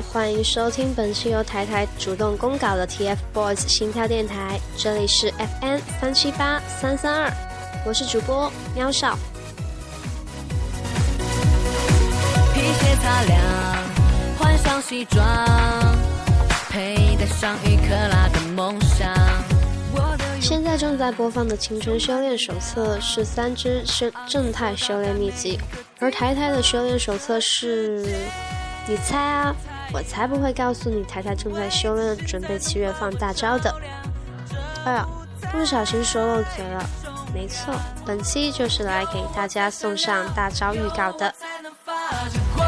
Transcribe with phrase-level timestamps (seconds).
[0.00, 7.30] 好，欢迎收听本期由台台主动公稿的 TFBOYS 心跳电台，这里是 FN 三七八三三二，
[7.84, 9.18] 我是主播喵少。
[12.54, 13.40] 皮鞋擦亮，
[14.38, 15.22] 换上西装，
[16.70, 19.12] 佩戴上一克拉的梦想。
[20.40, 25.58] 现在正在播放的《青春修炼手册》是三支正正太修炼秘籍，
[25.98, 28.06] 而台台的修炼手册是，
[28.88, 29.54] 你猜啊？
[29.92, 33.74] 我才不会告诉你，台台正在修炼，准备七月放大招的。
[34.84, 35.06] 哎呀，
[35.50, 36.84] 不小心说漏嘴了。
[37.34, 37.74] 没错，
[38.06, 41.32] 本期就是来给大家送上大招预告的。
[41.38, 41.92] 才能发
[42.28, 42.66] 着光。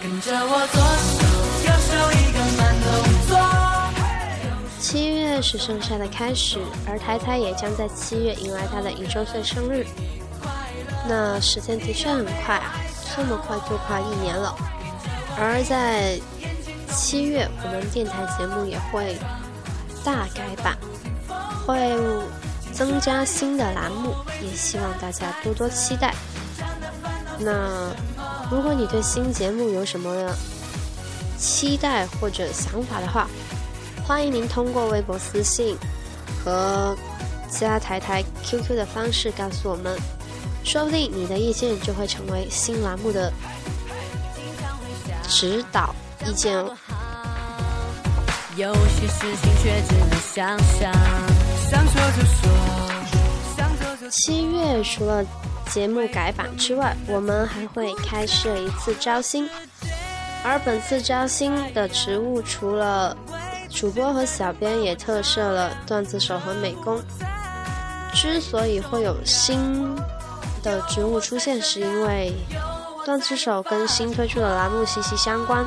[0.00, 1.22] 跟着我左手
[1.64, 2.88] 右手一个慢动
[3.28, 3.32] 作。
[4.80, 9.86] 七月是盛夏的开始，而台台也将在七月迎来她的一周岁生日。
[11.08, 12.74] 那时间的确很快啊，
[13.16, 14.54] 这么快就快一年了。
[15.38, 16.18] 而在
[16.94, 19.16] 七月，我们电台节目也会
[20.04, 20.76] 大改版，
[21.66, 21.96] 会
[22.72, 26.14] 增加新的栏目，也希望大家多多期待。
[27.38, 27.90] 那
[28.50, 30.30] 如果你对新节目有什么
[31.36, 33.28] 期待或者想法的话，
[34.06, 35.76] 欢迎您通过微博私信
[36.44, 36.96] 和
[37.50, 39.98] 加台台 QQ 的方式告诉我们，
[40.64, 43.32] 说不定你的意见就会成为新栏目的
[45.28, 45.94] 指导
[46.26, 46.74] 意见哦。
[48.56, 50.92] 有些事情却只能想想。
[51.70, 52.22] 想说就
[53.98, 55.24] 说，七月除了
[55.70, 59.48] 节目改版之外，我们还会开设一次招新，
[60.44, 63.16] 而本次招新的职务除了
[63.70, 67.02] 主播和小编，也特设了段子手和美工。
[68.14, 69.96] 之所以会有新
[70.64, 72.32] 的职务出现，是因为
[73.04, 75.64] 段子手跟新推出的栏目息息相关。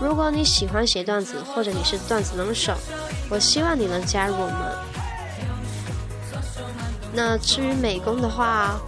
[0.00, 2.72] 如果你喜欢写段子，或者你是段子能手，
[3.28, 4.54] 我希望你能加入我们。
[7.12, 8.80] 那至于美工的话，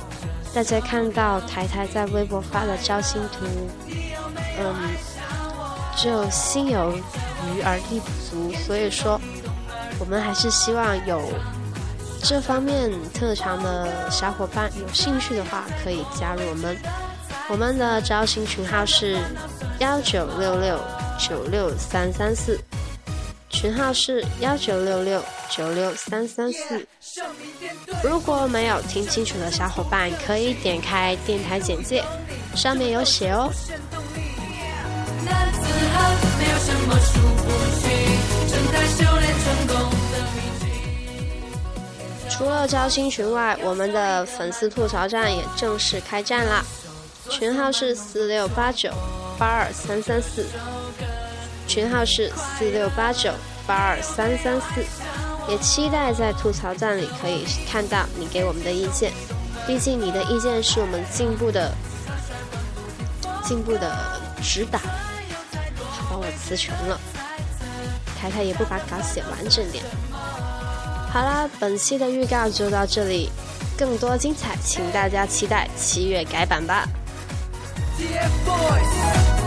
[0.55, 3.45] 大家看到台台在微博发的招新图，
[4.59, 4.75] 嗯，
[5.97, 9.21] 只有心有余而力不足，所以说
[9.99, 11.21] 我们还是希望有
[12.23, 16.77] 这方面特长的小伙伴有兴趣的话，可以加入我们。
[17.49, 19.19] 我们的招新群号是
[19.81, 20.81] 幺九六六
[21.19, 22.59] 九六三三四，
[23.49, 25.21] 群号是幺九六六
[25.51, 26.87] 九六三三四。
[28.05, 32.05] 如果没有听清楚的小伙伴，可以点开电台简介，
[32.55, 33.51] 上面有写哦。
[36.39, 37.89] 没有什么输不起，
[38.51, 40.00] 正在修炼成功。
[42.41, 46.65] 除了招新群外，我们的粉丝吐槽站也正式开战啦！
[47.29, 48.91] 群号是四六八九
[49.39, 50.47] 八二三三四，
[51.69, 53.31] 群号是四六八九
[53.67, 54.83] 八二三三四，
[55.51, 59.13] 也期待在吐槽站里可以看到你给我们的意见，
[59.67, 61.71] 毕竟你的意见是我们进步的
[63.45, 63.95] 进步的
[64.43, 64.79] 指导。
[65.91, 66.99] 好吧，我词穷了，
[68.19, 69.85] 凯凯也不把稿写完整点。
[71.13, 73.31] 好啦，本期的预告就到这里，
[73.77, 76.87] 更多精彩，请大家期待七月改版吧。
[77.99, 79.40] TFBOYS。